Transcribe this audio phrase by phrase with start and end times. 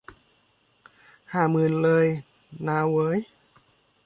[1.33, 2.05] ห้าหมื่นเลย
[2.67, 3.17] นาเหวย